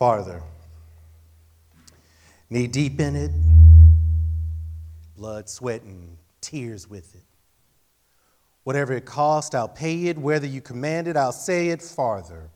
[0.00, 0.42] farther.
[2.48, 3.30] Knee deep in it,
[5.14, 7.20] blood, sweat, and tears with it.
[8.64, 10.16] Whatever it cost, I'll pay it.
[10.16, 12.48] Whether you command it, I'll say it farther.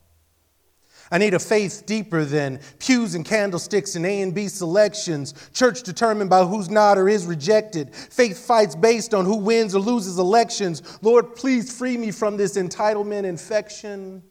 [1.12, 5.82] I need a faith deeper than pews and candlesticks and A and B selections, church
[5.82, 10.18] determined by who's not or is rejected, faith fights based on who wins or loses
[10.18, 10.98] elections.
[11.02, 14.22] Lord, please free me from this entitlement infection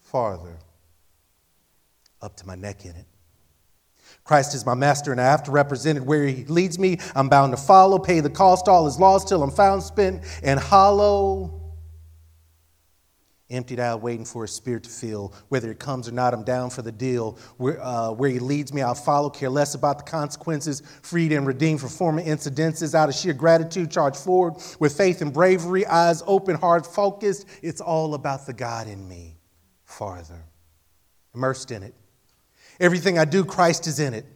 [0.00, 0.56] farther,
[2.24, 3.06] up to my neck in it.
[4.24, 6.98] Christ is my master, and I have to represent it where he leads me.
[7.14, 10.58] I'm bound to follow, pay the cost, all is lost till I'm found spent and
[10.58, 11.60] hollow
[13.50, 15.34] emptied out, waiting for his spirit to fill.
[15.48, 17.38] Whether it comes or not, I'm down for the deal.
[17.58, 21.46] Where, uh, where he leads me, I'll follow, care less about the consequences, freed and
[21.46, 22.94] redeemed from former incidences.
[22.94, 27.46] Out of sheer gratitude, charge forward with faith and bravery, eyes open, heart focused.
[27.62, 29.36] It's all about the God in me.
[29.84, 30.42] Farther,
[31.34, 31.94] immersed in it.
[32.80, 34.26] Everything I do, Christ is in it.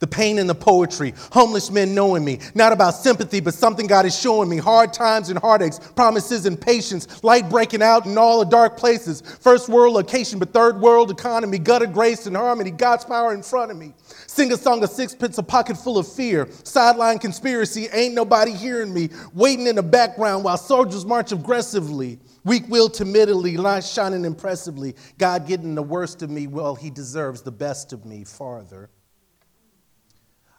[0.00, 4.06] The pain and the poetry, homeless men knowing me, not about sympathy, but something God
[4.06, 4.58] is showing me.
[4.58, 9.20] Hard times and heartaches, promises and patience, light breaking out in all the dark places.
[9.40, 13.70] First world location, but third world economy, gutter grace and harmony, God's power in front
[13.70, 13.94] of me.
[14.26, 16.48] Sing a song of sixpence, a pocket full of fear.
[16.62, 19.10] Sideline conspiracy, ain't nobody hearing me.
[19.34, 22.18] Waiting in the background while soldiers march aggressively.
[22.44, 24.94] Weak will timidly, light shining impressively.
[25.18, 28.90] God getting the worst of me, well, he deserves the best of me farther.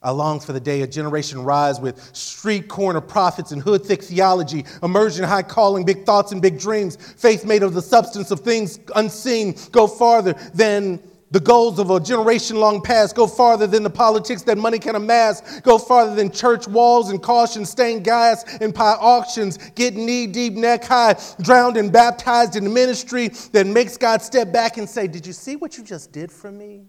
[0.02, 4.02] I long for the day a generation rise with street corner prophets and hood thick
[4.02, 8.39] theology, immersion high calling, big thoughts and big dreams, faith made of the substance of
[8.39, 13.83] things unseen, go farther than the goals of a generation long past, go farther than
[13.83, 18.44] the politics that money can amass, go farther than church walls and caution, stained gas
[18.61, 23.67] and pie auctions, get knee deep, neck high, drowned and baptized in the ministry that
[23.67, 26.86] makes God step back and say, Did you see what you just did for me?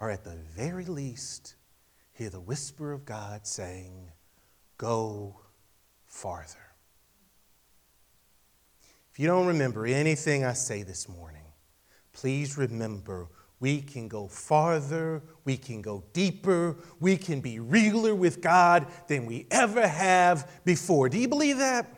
[0.00, 1.56] Or at the very least,
[2.12, 4.10] hear the whisper of God saying,
[4.78, 5.40] Go
[6.04, 6.58] farther.
[9.10, 11.44] If you don't remember anything I say this morning,
[12.12, 13.28] please remember
[13.58, 19.24] we can go farther, we can go deeper, we can be realer with God than
[19.24, 21.08] we ever have before.
[21.08, 21.95] Do you believe that?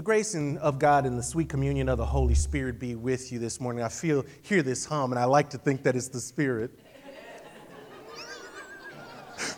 [0.00, 3.38] The grace of God and the sweet communion of the Holy Spirit be with you
[3.38, 3.82] this morning.
[3.82, 6.70] I feel, hear this hum, and I like to think that it's the Spirit.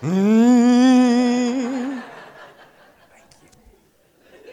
[0.00, 2.02] Mm.
[3.12, 3.24] Thank
[4.44, 4.52] you.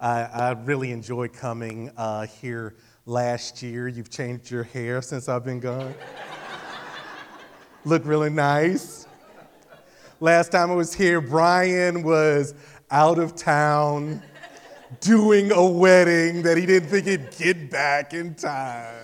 [0.00, 3.88] I, I really enjoyed coming uh, here last year.
[3.88, 5.94] You've changed your hair since I've been gone.
[7.84, 9.06] Look really nice.
[10.18, 12.54] Last time I was here, Brian was
[12.92, 14.22] out of town
[15.00, 18.94] doing a wedding that he didn't think he'd get back in time.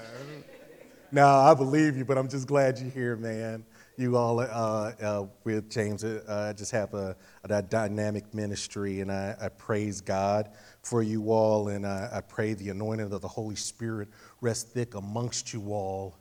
[1.11, 3.65] Now, I believe you, but I'm just glad you're here, man.
[3.97, 9.35] You all uh, uh, with James uh, just have a, a, dynamic ministry, and I,
[9.41, 10.51] I, praise God
[10.83, 14.09] for you all, and I, I, pray the anointing of the Holy Spirit
[14.41, 16.15] rest thick amongst you all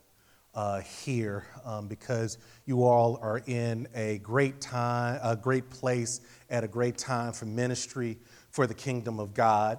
[0.58, 6.20] uh, here um, because you all are in a great time, a great place
[6.50, 8.18] at a great time for ministry
[8.50, 9.78] for the kingdom of God.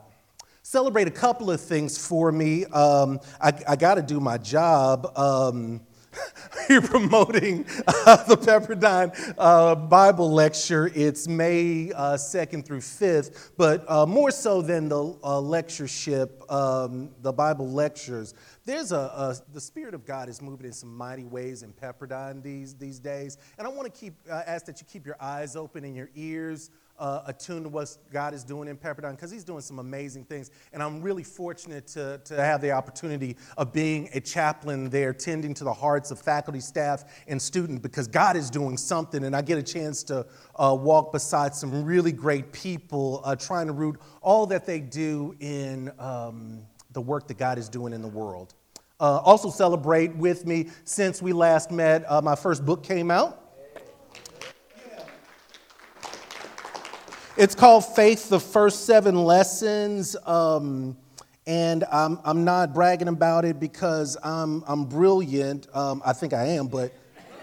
[0.62, 2.64] Celebrate a couple of things for me.
[2.66, 5.10] Um, I, I got to do my job.
[5.18, 5.80] Um,
[6.68, 10.90] you're promoting uh, the Pepperdine uh, Bible lecture.
[10.94, 17.10] It's May uh, 2nd through 5th, but uh, more so than the uh, lectureship, um,
[17.22, 18.34] the Bible lectures,
[18.64, 22.42] there's a, a, the Spirit of God is moving in some mighty ways in Pepperdine
[22.42, 23.38] these, these days.
[23.56, 26.10] And I want to keep, uh, ask that you keep your eyes open and your
[26.14, 30.24] ears uh, attuned to what God is doing in Pepperdine because He's doing some amazing
[30.24, 30.50] things.
[30.72, 35.54] And I'm really fortunate to, to have the opportunity of being a chaplain there, tending
[35.54, 39.24] to the hearts of faculty, staff, and students because God is doing something.
[39.24, 40.26] And I get a chance to
[40.56, 45.34] uh, walk beside some really great people uh, trying to root all that they do
[45.40, 48.54] in um, the work that God is doing in the world.
[49.00, 52.04] Uh, also, celebrate with me since we last met.
[52.10, 53.37] Uh, my first book came out.
[57.38, 60.16] It's called Faith, the First Seven Lessons.
[60.26, 60.96] Um,
[61.46, 65.68] and I'm, I'm not bragging about it because I'm, I'm brilliant.
[65.72, 66.92] Um, I think I am, but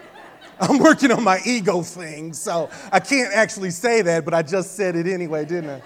[0.59, 2.33] I'm working on my ego thing.
[2.33, 5.81] So I can't actually say that, but I just said it anyway, didn't I?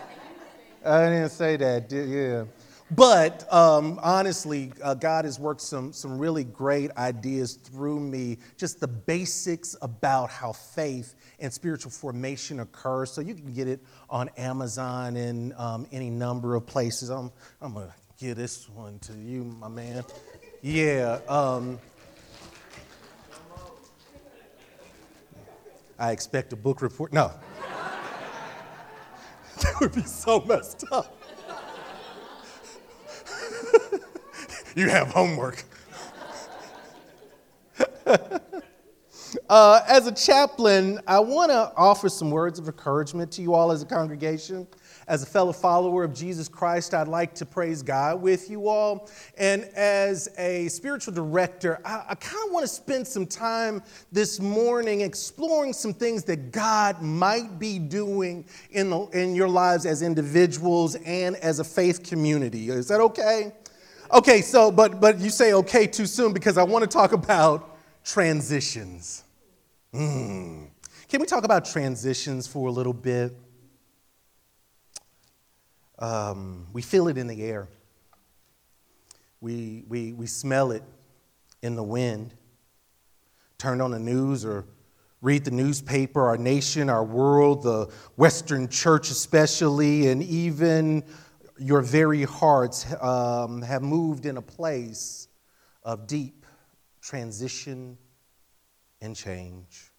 [0.84, 2.46] I didn't say that, did, yeah.
[2.92, 8.80] But um, honestly, uh, God has worked some, some really great ideas through me, just
[8.80, 13.12] the basics about how faith and spiritual formation occurs.
[13.12, 17.10] So you can get it on Amazon and um, any number of places.
[17.10, 17.32] I'm,
[17.62, 20.04] I'm going to give this one to you, my man.
[20.64, 21.20] Yeah.
[21.30, 21.80] Um,
[26.00, 27.14] I expect a book report.
[27.14, 27.28] No.
[29.62, 31.19] that would be so messed up.
[34.76, 35.64] You have homework.
[39.50, 43.72] uh, as a chaplain, I want to offer some words of encouragement to you all
[43.72, 44.68] as a congregation.
[45.08, 49.10] As a fellow follower of Jesus Christ, I'd like to praise God with you all.
[49.40, 53.82] And as a spiritual director, I, I kind of want to spend some time
[54.12, 59.88] this morning exploring some things that God might be doing in, the, in your lives
[59.88, 62.70] as individuals and as a faith community.
[62.70, 63.54] Is that okay?
[64.12, 67.78] Okay, so, but, but you say okay too soon because I want to talk about
[68.04, 69.24] transitions.
[69.94, 70.68] Mm.
[71.08, 73.36] Can we talk about transitions for a little bit?
[76.00, 77.68] Um, we feel it in the air.
[79.42, 80.84] We, we, we smell it
[81.62, 82.34] in the wind.
[83.60, 84.66] Turn on the news or
[85.22, 91.04] read the newspaper, our nation, our world, the Western church, especially, and even
[91.60, 95.28] your very hearts um, have moved in a place
[95.84, 96.46] of deep
[97.02, 97.98] transition
[99.02, 99.92] and change.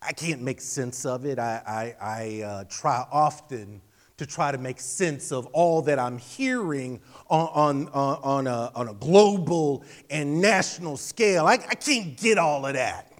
[0.00, 1.38] I can't make sense of it.
[1.38, 3.80] I, I, I uh, try often
[4.16, 7.88] to try to make sense of all that I'm hearing on, on,
[8.22, 11.46] on, a, on a global and national scale.
[11.46, 13.12] I, I can't get all of that.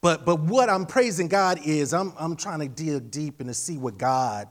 [0.00, 3.54] But, but what I'm praising God is I'm, I'm trying to dig deep and to
[3.54, 4.48] see what God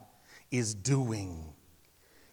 [0.58, 1.54] is doing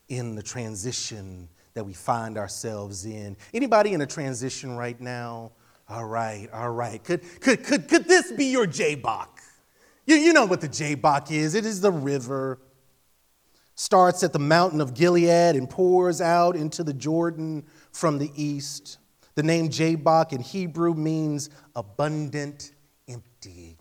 [0.09, 3.37] in the transition that we find ourselves in.
[3.55, 5.53] Anybody in a transition right now?
[5.89, 7.03] All right, all right.
[7.03, 9.41] Could, could, could, could this be your Jabbok?
[10.07, 12.59] You, you know what the Jabbok is it is the river
[13.75, 18.99] starts at the mountain of Gilead and pours out into the Jordan from the east.
[19.35, 22.73] The name Jabbok in Hebrew means abundant
[23.09, 23.79] emptying,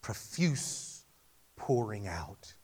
[0.00, 1.04] profuse
[1.56, 2.54] pouring out.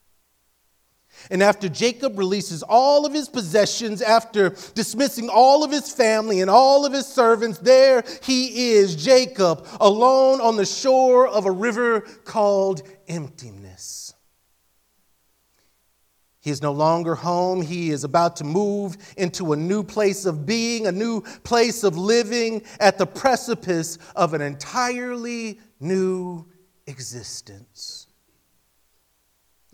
[1.31, 6.51] And after Jacob releases all of his possessions, after dismissing all of his family and
[6.51, 12.01] all of his servants, there he is, Jacob, alone on the shore of a river
[12.01, 14.15] called emptiness.
[16.47, 17.61] He is no longer home.
[17.61, 21.99] He is about to move into a new place of being, a new place of
[21.99, 26.47] living at the precipice of an entirely new
[26.87, 28.07] existence.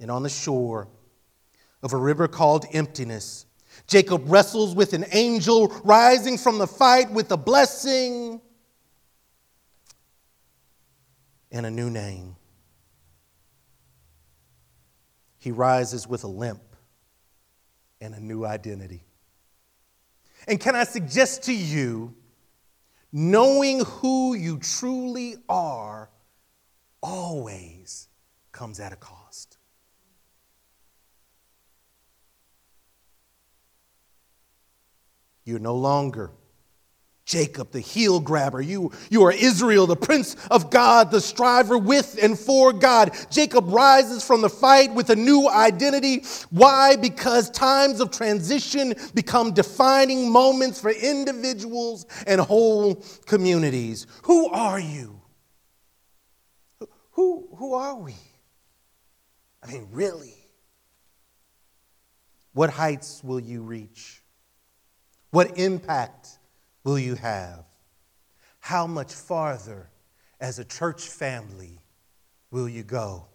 [0.01, 0.89] And on the shore
[1.83, 3.47] of a river called emptiness,
[3.87, 8.41] Jacob wrestles with an angel rising from the fight with a blessing
[11.51, 12.37] and a new name.
[15.43, 16.63] he rises with a limp
[18.01, 19.03] and a new identity.
[20.47, 22.15] And can I suggest to you,
[23.11, 26.11] knowing who you truly are
[27.03, 28.07] always
[28.53, 29.59] comes at a cost.
[35.45, 36.31] You're no longer
[37.25, 38.61] Jacob, the heel grabber.
[38.61, 43.13] You, you are Israel, the prince of God, the striver with and for God.
[43.31, 46.25] Jacob rises from the fight with a new identity.
[46.51, 46.97] Why?
[46.97, 54.07] Because times of transition become defining moments for individuals and whole communities.
[54.25, 55.21] Who are you?
[57.13, 58.15] Who, who are we?
[59.63, 60.35] I mean, really?
[62.53, 64.22] What heights will you reach?
[65.33, 66.39] What impact?
[66.85, 67.65] will you have?
[68.61, 69.89] How much farther
[70.41, 71.81] as a church family
[72.51, 73.27] will you go?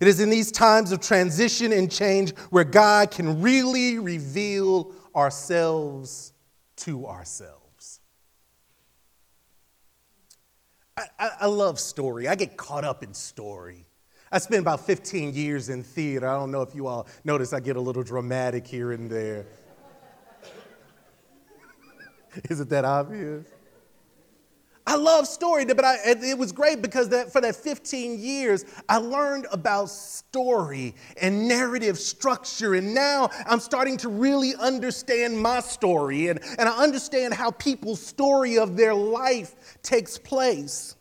[0.00, 6.32] It is in these times of transition and change where God can really reveal ourselves
[6.76, 8.00] to ourselves.
[10.96, 12.28] I, I, I, love story.
[12.28, 13.86] I get caught up in story.
[14.30, 16.28] I spent about 15 years in theater.
[16.28, 19.46] I don't know if you all notice I get a little dramatic here and there.
[22.50, 23.46] Isn't that obvious?
[24.88, 28.96] I love story, but I, it was great because that, for that 15 years, I
[28.96, 32.72] learned about story and narrative structure.
[32.72, 38.00] And now I'm starting to really understand my story and, and I understand how people's
[38.00, 40.96] story of their life takes place.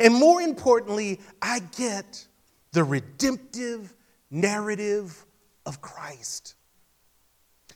[0.00, 2.26] And more importantly, I get
[2.72, 3.94] the redemptive
[4.32, 5.24] narrative
[5.64, 6.56] of Christ,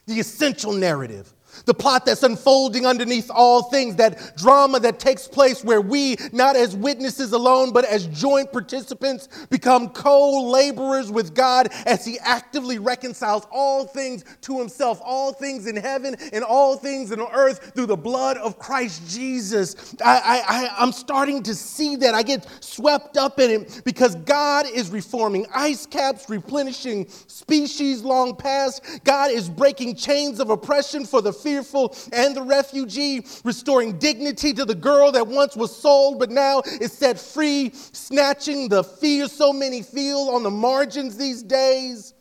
[0.06, 1.32] the essential narrative
[1.64, 6.56] the plot that's unfolding underneath all things, that drama that takes place where we, not
[6.56, 12.78] as witnesses alone, but as joint participants, become co laborers with God as He actively
[12.78, 17.86] reconciles all things to Himself, all things in heaven and all things in earth through
[17.86, 19.94] the blood of Christ Jesus.
[20.04, 22.14] I, I, I'm starting to see that.
[22.14, 28.36] I get swept up in it because God is reforming ice caps, replenishing species long
[28.36, 28.82] past.
[29.04, 34.64] God is breaking chains of oppression for the fearful and the refugee, restoring dignity to
[34.64, 39.52] the girl that once was sold but now is set free, snatching the fear so
[39.52, 42.14] many feel on the margins these days.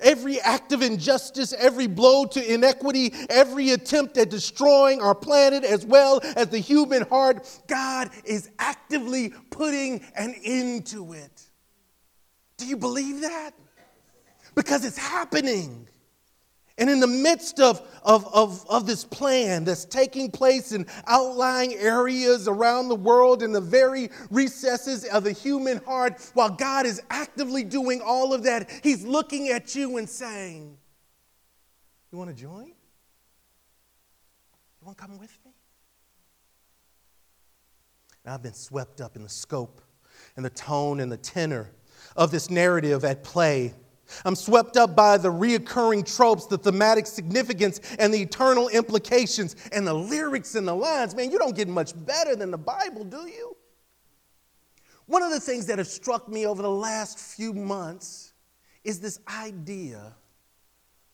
[0.00, 5.86] Every act of injustice, every blow to inequity, every attempt at destroying our planet as
[5.86, 11.42] well as the human heart, God is actively putting an end to it.
[12.56, 13.52] Do you believe that?
[14.54, 15.88] Because it's happening.
[16.76, 21.74] And in the midst of, of, of, of, this plan that's taking place in outlying
[21.74, 27.00] areas around the world, in the very recesses of the human heart, while God is
[27.10, 30.76] actively doing all of that, He's looking at you and saying,
[32.10, 32.66] You want to join?
[32.66, 32.74] You
[34.82, 35.52] want to come with me?
[38.24, 39.80] Now, I've been swept up in the scope
[40.34, 41.70] and the tone and the tenor
[42.16, 43.74] of this narrative at play
[44.24, 49.86] I'm swept up by the reoccurring tropes, the thematic significance, and the eternal implications, and
[49.86, 51.14] the lyrics and the lines.
[51.14, 53.56] Man, you don't get much better than the Bible, do you?
[55.06, 58.32] One of the things that have struck me over the last few months
[58.84, 60.14] is this idea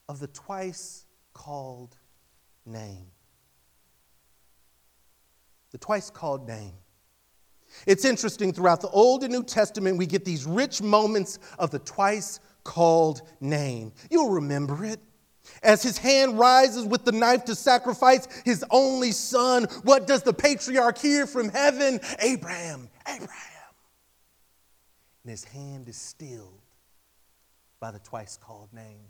[0.08, 1.96] of the twice called
[2.66, 3.06] name.
[5.70, 6.72] The twice called name.
[7.86, 11.78] It's interesting, throughout the Old and New Testament, we get these rich moments of the
[11.78, 13.92] twice called name.
[14.10, 15.00] You'll remember it.
[15.62, 20.32] As his hand rises with the knife to sacrifice his only son, what does the
[20.32, 22.00] patriarch hear from heaven?
[22.20, 23.28] Abraham, Abraham.
[25.24, 26.62] And his hand is stilled
[27.80, 29.06] by the twice called name.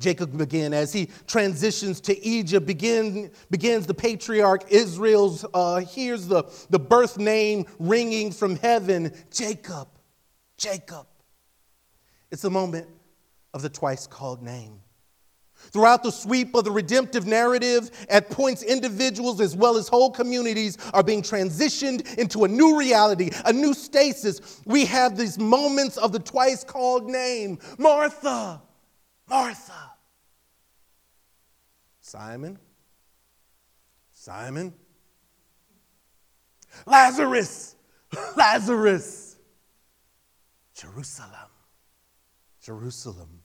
[0.00, 6.44] Jacob again, as he transitions to Egypt, begin, begins the patriarch Israel's, uh, hears the,
[6.70, 9.88] the birth name ringing from heaven Jacob.
[10.56, 11.06] Jacob.
[12.30, 12.88] It's the moment
[13.52, 14.80] of the twice called name.
[15.56, 20.76] Throughout the sweep of the redemptive narrative, at points, individuals as well as whole communities
[20.92, 24.60] are being transitioned into a new reality, a new stasis.
[24.66, 28.60] We have these moments of the twice called name Martha,
[29.28, 29.92] Martha.
[32.00, 32.58] Simon,
[34.12, 34.74] Simon.
[36.86, 37.76] Lazarus,
[38.36, 39.23] Lazarus.
[40.74, 41.50] Jerusalem,
[42.60, 43.40] Jerusalem.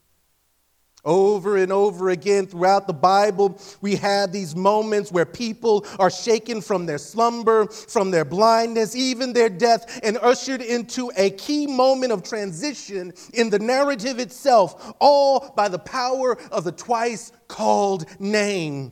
[1.06, 6.60] Over and over again throughout the Bible, we have these moments where people are shaken
[6.60, 12.12] from their slumber, from their blindness, even their death, and ushered into a key moment
[12.12, 18.92] of transition in the narrative itself, all by the power of the twice called name.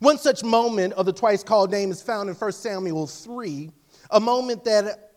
[0.00, 3.70] One such moment of the twice called name is found in 1 Samuel 3,
[4.10, 5.09] a moment that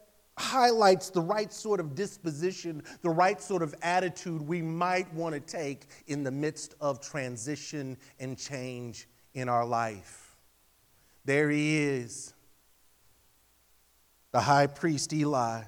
[0.43, 5.39] highlights the right sort of disposition, the right sort of attitude we might want to
[5.39, 10.35] take in the midst of transition and change in our life.
[11.25, 12.33] There he is,
[14.31, 15.63] the high priest Eli.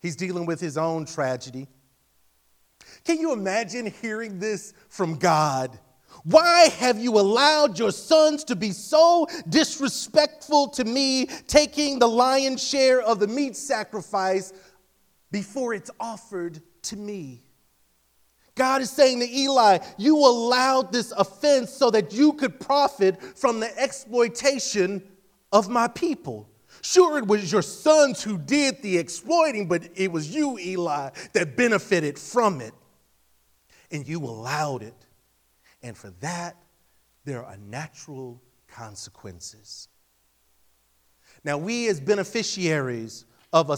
[0.00, 1.68] He's dealing with his own tragedy.
[3.04, 5.78] Can you imagine hearing this from God?
[6.22, 12.66] Why have you allowed your sons to be so disrespectful to me, taking the lion's
[12.66, 14.52] share of the meat sacrifice
[15.30, 17.42] before it's offered to me?
[18.54, 23.60] God is saying to Eli, You allowed this offense so that you could profit from
[23.60, 25.02] the exploitation
[25.52, 26.48] of my people.
[26.82, 31.56] Sure, it was your sons who did the exploiting, but it was you, Eli, that
[31.56, 32.74] benefited from it.
[33.90, 35.03] And you allowed it.
[35.84, 36.56] And for that,
[37.26, 39.88] there are natural consequences.
[41.44, 43.76] Now, we as beneficiaries of a,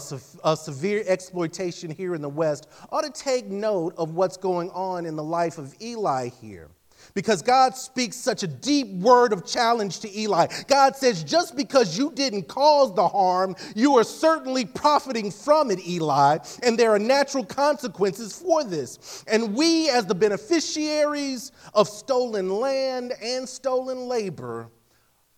[0.49, 5.05] a, severe exploitation here in the West ought to take note of what's going on
[5.05, 6.69] in the life of Eli here
[7.13, 10.47] because God speaks such a deep word of challenge to Eli.
[10.67, 15.85] God says, just because you didn't cause the harm, you are certainly profiting from it,
[15.87, 19.23] Eli, and there are natural consequences for this.
[19.27, 24.69] And we, as the beneficiaries of stolen land and stolen labor,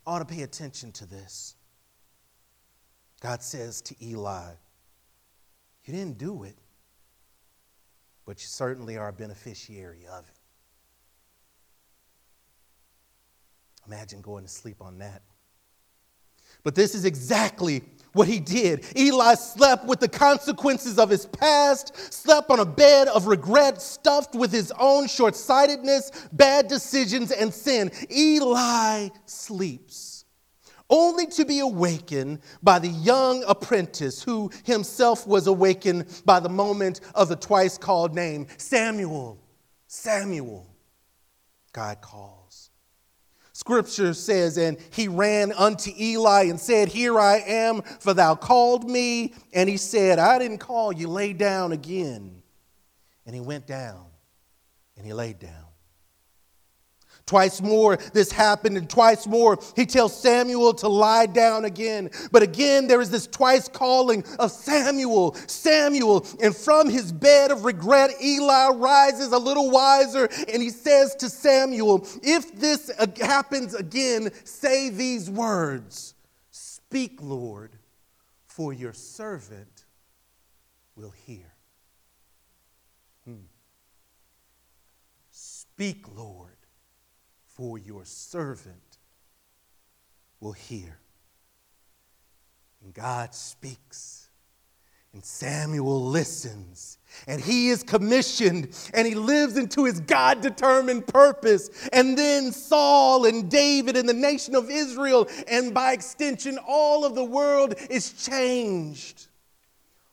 [0.05, 1.55] ought to pay attention to this.
[3.21, 4.51] God says to Eli,
[5.83, 6.57] You didn't do it,
[8.25, 10.38] but you certainly are a beneficiary of it.
[13.89, 15.23] Imagine going to sleep on that.
[16.63, 17.81] But this is exactly
[18.13, 18.85] what he did.
[18.95, 24.35] Eli slept with the consequences of his past, slept on a bed of regret stuffed
[24.35, 27.89] with his own short sightedness, bad decisions, and sin.
[28.11, 30.25] Eli sleeps,
[30.87, 37.01] only to be awakened by the young apprentice who himself was awakened by the moment
[37.15, 39.41] of the twice called name Samuel.
[39.87, 40.67] Samuel,
[41.73, 42.38] God called.
[43.69, 48.89] Scripture says, And he ran unto Eli and said, Here I am, for thou called
[48.89, 49.35] me.
[49.53, 52.41] And he said, I didn't call you, lay down again.
[53.27, 54.07] And he went down
[54.97, 55.68] and he laid down.
[57.29, 62.09] Twice more this happened, and twice more he tells Samuel to lie down again.
[62.31, 66.25] But again, there is this twice calling of Samuel, Samuel.
[66.41, 71.29] And from his bed of regret, Eli rises a little wiser and he says to
[71.29, 72.89] Samuel, If this
[73.21, 76.15] happens again, say these words
[76.49, 77.73] Speak, Lord,
[78.47, 79.85] for your servant
[80.95, 81.53] will hear.
[83.23, 83.43] Hmm.
[85.29, 86.48] Speak, Lord
[87.59, 88.99] for your servant
[90.39, 90.97] will hear.
[92.81, 94.29] And God speaks,
[95.11, 101.89] and Samuel listens, and he is commissioned, and he lives into his God determined purpose.
[101.91, 107.13] And then Saul and David and the nation of Israel, and by extension, all of
[107.13, 109.27] the world is changed.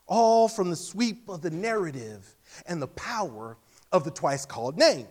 [0.08, 2.26] All from the sweep of the narrative
[2.66, 3.56] and the power
[3.92, 5.06] of the twice called name.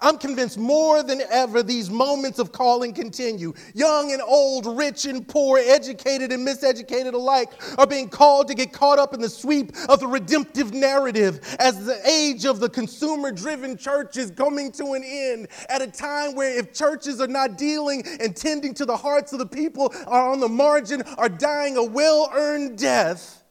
[0.00, 3.52] I'm convinced more than ever these moments of calling continue.
[3.74, 8.72] Young and old, rich and poor, educated and miseducated alike are being called to get
[8.72, 13.30] caught up in the sweep of the redemptive narrative as the age of the consumer
[13.30, 15.48] driven church is coming to an end.
[15.68, 19.38] At a time where if churches are not dealing and tending to the hearts of
[19.38, 23.42] the people are on the margin, are dying a well earned death,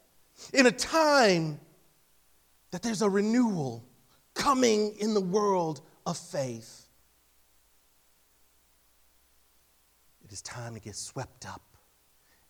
[0.54, 1.60] in a time
[2.72, 3.84] that there's a renewal
[4.34, 6.86] coming in the world of faith.
[10.24, 11.62] It is time to get swept up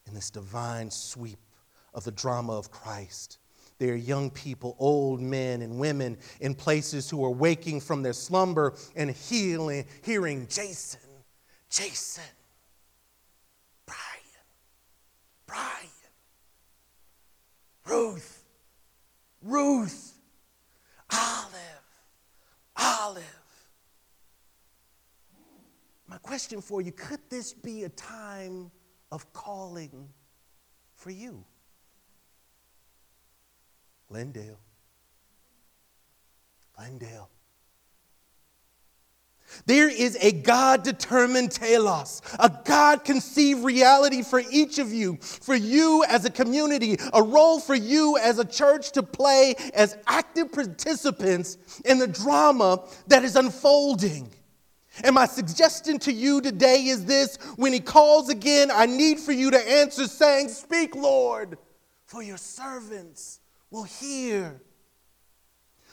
[0.08, 1.40] in this divine sweep
[1.94, 3.40] of the drama of Christ.
[3.78, 8.14] There are young people, old men and women in places who are waking from their
[8.14, 11.02] slumber and healing, hearing Jason,
[11.70, 12.24] Jason,
[13.86, 14.00] Brian,
[15.46, 15.90] Brian,
[17.86, 18.44] Ruth,
[19.42, 20.14] Ruth,
[21.12, 21.52] Olive,
[22.78, 23.45] Olive.
[26.08, 28.72] My question for you could this be a time
[29.12, 30.10] of calling
[30.94, 31.44] for you?
[34.08, 34.60] Glendale.
[36.76, 37.30] Glendale.
[39.66, 45.56] There is a God determined telos, a God conceived reality for each of you, for
[45.56, 50.52] you as a community, a role for you as a church to play as active
[50.52, 54.30] participants in the drama that is unfolding.
[55.04, 59.32] And my suggestion to you today is this when he calls again, I need for
[59.32, 61.58] you to answer saying, Speak, Lord,
[62.06, 64.62] for your servants will hear.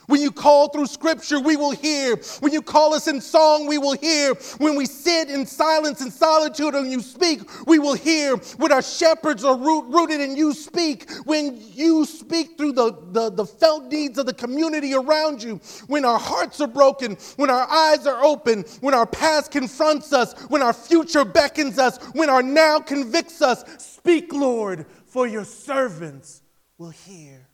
[0.07, 2.17] When you call through scripture, we will hear.
[2.39, 4.33] When you call us in song, we will hear.
[4.57, 8.35] When we sit in silence and solitude and you speak, we will hear.
[8.57, 13.29] When our shepherds are root, rooted and you speak, when you speak through the, the,
[13.29, 17.69] the felt needs of the community around you, when our hearts are broken, when our
[17.69, 22.43] eyes are open, when our past confronts us, when our future beckons us, when our
[22.43, 26.41] now convicts us, speak, Lord, for your servants
[26.77, 27.47] will hear.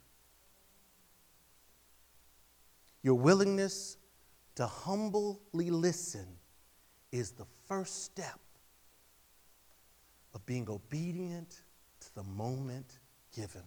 [3.10, 3.98] Your willingness
[4.54, 6.28] to humbly listen
[7.12, 8.40] is the first step
[10.36, 11.64] of being obedient
[12.02, 13.00] to the moment
[13.36, 13.64] given.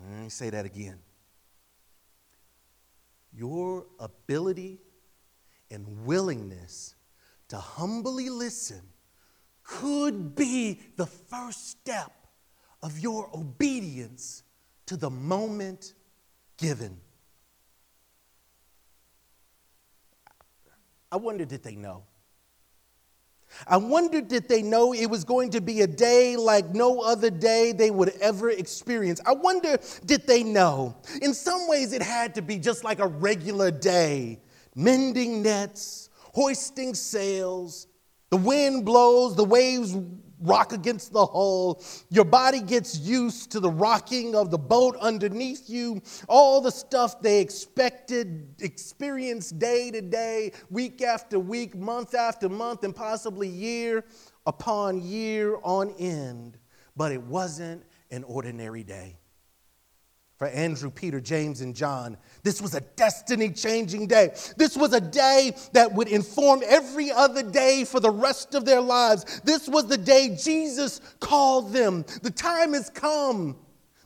[0.00, 1.00] Let me say that again.
[3.32, 4.78] Your ability
[5.72, 6.94] and willingness
[7.48, 8.82] to humbly listen
[9.64, 12.12] could be the first step
[12.80, 14.44] of your obedience
[14.86, 15.94] to the moment
[16.56, 17.00] given.
[21.12, 22.04] I wonder did they know?
[23.66, 27.30] I wonder did they know it was going to be a day like no other
[27.30, 29.20] day they would ever experience?
[29.26, 30.96] I wonder did they know?
[31.20, 34.40] In some ways, it had to be just like a regular day
[34.76, 37.88] mending nets, hoisting sails,
[38.30, 39.96] The wind blows, the waves
[40.40, 41.82] rock against the hull.
[42.08, 46.02] Your body gets used to the rocking of the boat underneath you.
[46.28, 52.84] All the stuff they expected, experience day to day, week after week, month after month,
[52.84, 54.04] and possibly year
[54.46, 56.58] upon year on end.
[56.96, 59.19] But it wasn't an ordinary day
[60.40, 62.16] for Andrew, Peter, James, and John.
[62.42, 64.30] This was a destiny changing day.
[64.56, 68.80] This was a day that would inform every other day for the rest of their
[68.80, 69.42] lives.
[69.44, 72.06] This was the day Jesus called them.
[72.22, 73.58] The time has come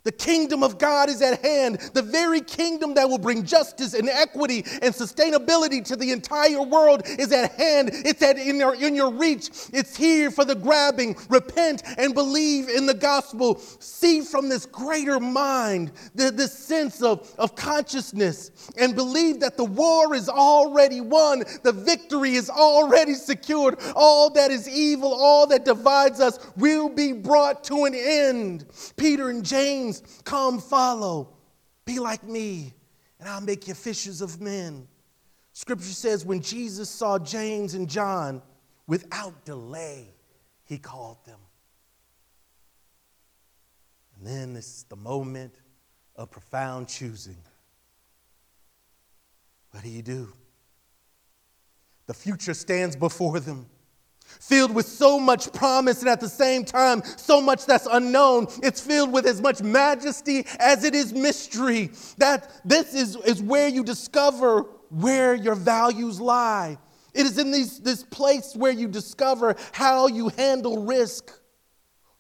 [0.05, 4.09] the kingdom of God is at hand, the very kingdom that will bring justice and
[4.09, 7.91] equity and sustainability to the entire world is at hand.
[7.93, 9.49] It's at in your, in your reach.
[9.73, 11.17] It's here for the grabbing.
[11.31, 13.59] Repent and believe in the gospel.
[13.79, 19.65] See from this greater mind the, this sense of, of consciousness and believe that the
[19.65, 21.45] war is already won.
[21.63, 23.79] The victory is already secured.
[23.97, 28.67] All that is evil, all that divides us will be brought to an end.
[28.97, 29.94] Peter and James
[30.25, 31.35] Come follow.
[31.85, 32.73] Be like me,
[33.21, 34.89] and I'll make you fishers of men.
[35.53, 38.43] Scripture says when Jesus saw James and John,
[38.87, 40.09] without delay,
[40.65, 41.39] he called them.
[44.17, 45.55] And then this is the moment
[46.17, 47.37] of profound choosing.
[49.71, 50.33] What do you do?
[52.07, 53.67] The future stands before them
[54.45, 58.47] filled with so much promise and at the same time so much that's unknown.
[58.63, 61.91] It's filled with as much majesty as it is mystery.
[62.19, 66.79] That this is, is where you discover where your values lie.
[67.15, 71.33] It is in these, this place where you discover how you handle risk.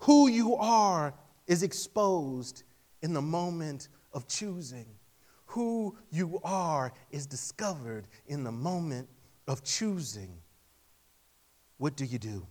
[0.01, 1.15] Who you are
[1.47, 2.63] is exposed
[3.03, 4.87] in the moment of choosing.
[5.47, 9.09] Who you are is discovered in the moment
[9.47, 10.41] of choosing
[11.79, 12.47] what do you do?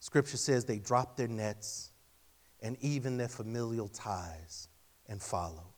[0.00, 1.90] Scripture says they dropped their nets
[2.60, 4.68] and even their familial ties
[5.08, 5.74] and followed.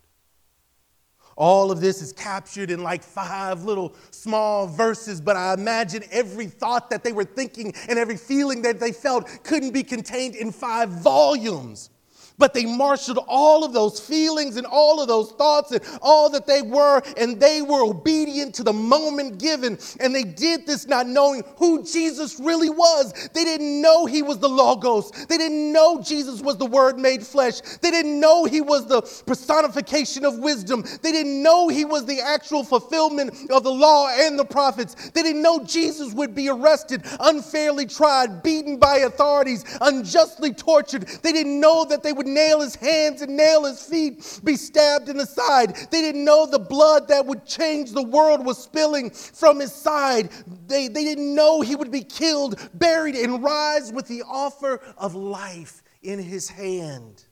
[1.36, 6.46] All of this is captured in like five little small verses, but I imagine every
[6.46, 10.50] thought that they were thinking and every feeling that they felt couldn't be contained in
[10.50, 11.90] five volumes.
[12.38, 16.46] But they marshaled all of those feelings and all of those thoughts and all that
[16.46, 19.78] they were, and they were obedient to the moment given.
[20.00, 23.30] And they did this not knowing who Jesus really was.
[23.32, 25.10] They didn't know he was the Logos.
[25.26, 27.60] They didn't know Jesus was the Word made flesh.
[27.80, 30.84] They didn't know he was the personification of wisdom.
[31.02, 35.10] They didn't know he was the actual fulfillment of the law and the prophets.
[35.10, 41.06] They didn't know Jesus would be arrested, unfairly tried, beaten by authorities, unjustly tortured.
[41.06, 44.56] They didn't know that they would would nail his hands and nail his feet, be
[44.56, 45.76] stabbed in the side.
[45.90, 50.30] They didn't know the blood that would change the world was spilling from his side.
[50.66, 55.14] They, they didn't know he would be killed, buried, and rise with the offer of
[55.14, 57.24] life in his hand.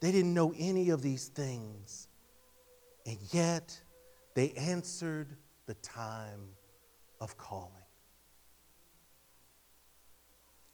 [0.00, 2.08] They didn't know any of these things.
[3.06, 3.80] And yet,
[4.34, 6.48] they answered the time
[7.20, 7.74] of calling.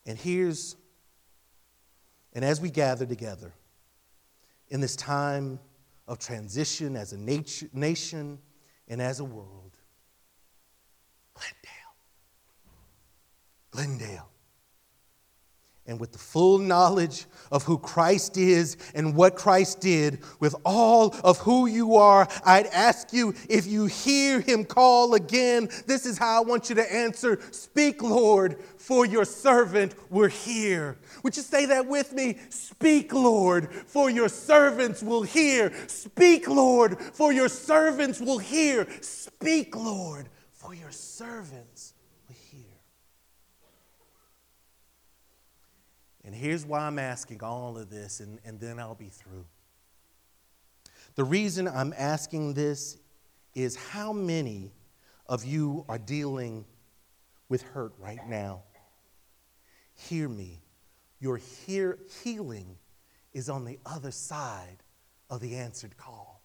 [0.05, 0.77] And here's
[2.37, 3.51] and as we gather together
[4.69, 5.59] in this time
[6.07, 8.37] of transition as a nat- nation
[8.87, 9.75] and as a world,
[11.33, 11.95] Glendale,
[13.71, 14.29] Glendale,
[15.87, 21.15] and with the full knowledge of who Christ is and what Christ did, with all
[21.23, 26.17] of who you are, I'd ask you if you hear him call again, this is
[26.17, 30.97] how I want you to answer Speak, Lord, for your servant we're here.
[31.23, 32.37] Would you say that with me?
[32.49, 35.71] Speak, Lord, for your servants will hear.
[35.87, 38.87] Speak, Lord, for your servants will hear.
[39.01, 41.93] Speak, Lord, for your servants
[46.27, 49.45] And here's why I'm asking all of this, and, and then I'll be through.
[51.15, 52.97] The reason I'm asking this
[53.55, 54.73] is how many
[55.27, 56.65] of you are dealing
[57.47, 58.63] with hurt right now?
[59.95, 60.59] Hear me.
[61.21, 62.75] Your hear, healing
[63.33, 64.83] is on the other side
[65.29, 66.36] of the answered call.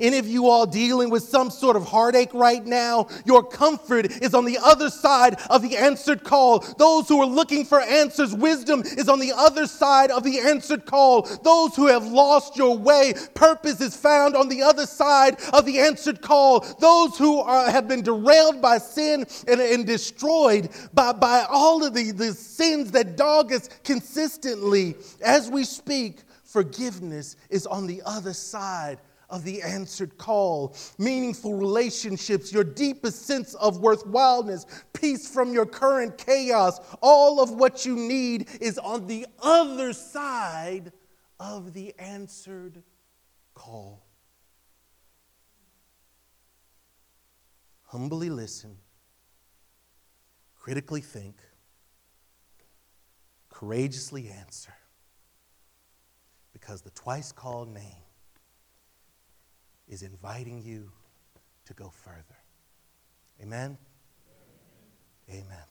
[0.00, 4.34] Any of you all dealing with some sort of heartache right now, your comfort is
[4.34, 6.58] on the other side of the answered call.
[6.58, 10.86] Those who are looking for answers, wisdom is on the other side of the answered
[10.86, 11.22] call.
[11.42, 15.78] Those who have lost your way, purpose is found on the other side of the
[15.78, 16.60] answered call.
[16.78, 21.94] Those who are, have been derailed by sin and, and destroyed by, by all of
[21.94, 28.32] the, the sins that dog us consistently, as we speak, forgiveness is on the other
[28.32, 35.66] side of the answered call, meaningful relationships, your deepest sense of worthwhileness, peace from your
[35.66, 36.80] current chaos.
[37.00, 40.92] All of what you need is on the other side
[41.40, 42.82] of the answered
[43.54, 44.04] call.
[47.86, 48.76] Humbly listen,
[50.54, 51.36] critically think,
[53.48, 54.74] courageously answer,
[56.52, 58.05] because the twice called name
[59.88, 60.90] is inviting you
[61.66, 62.36] to go further.
[63.42, 63.76] Amen?
[65.28, 65.66] Amen.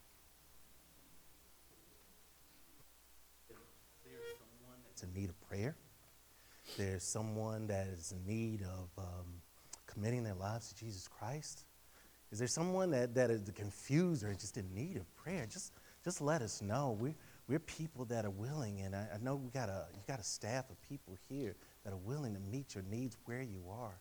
[4.04, 5.75] There's someone that's in need of prayer.
[6.78, 9.41] There's someone that is in need of um,
[9.88, 11.65] committing their lives to Jesus Christ.
[12.32, 15.45] Is there someone that, that is confused or just in need of prayer?
[15.49, 15.73] Just,
[16.04, 16.97] just let us know.
[16.99, 17.15] We're,
[17.47, 20.23] we're people that are willing, and I, I know we got a, you got a
[20.23, 23.99] staff of people here that are willing to meet your needs where you are.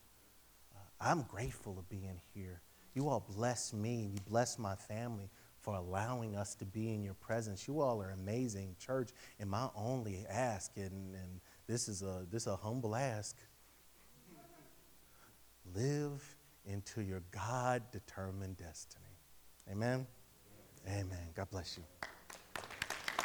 [1.00, 2.60] I'm grateful of being here.
[2.94, 5.28] You all bless me, and you bless my family
[5.60, 7.66] for allowing us to be in your presence.
[7.66, 9.10] You all are amazing, church.
[9.40, 13.36] And my only ask, and, and this is a this is a humble ask,
[15.74, 19.04] live into your God determined destiny.
[19.70, 20.06] Amen?
[20.86, 21.28] Amen.
[21.34, 22.08] God bless you.